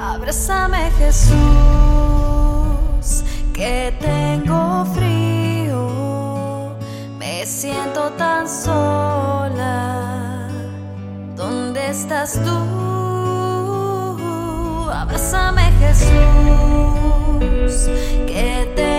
[0.00, 1.36] Abrázame Jesús,
[3.52, 6.74] que tengo frío,
[7.18, 9.98] me siento tan sola.
[11.36, 12.56] ¿Dónde estás tú?
[14.90, 16.10] Abrázame Jesús,
[18.26, 18.89] que tengo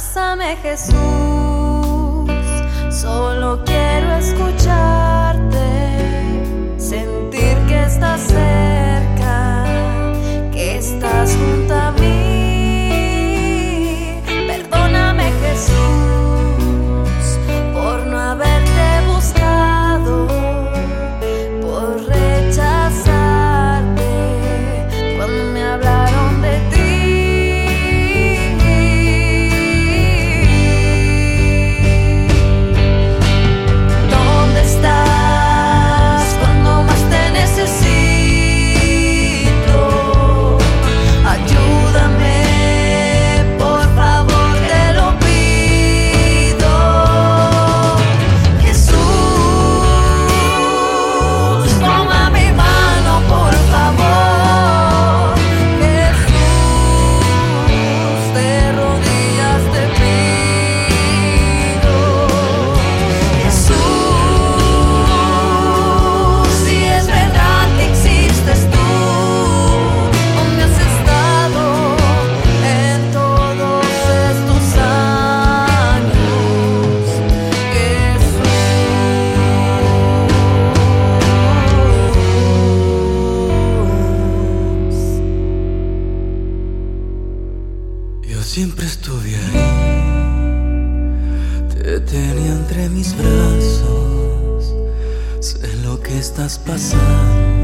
[0.00, 0.94] Pásame Jesús,
[2.90, 5.19] solo quiero escuchar.
[88.50, 89.60] siempre estuve ahí.
[91.72, 94.74] Te tenía entre mis brazos.
[95.38, 97.59] Sé lo que estás pasando.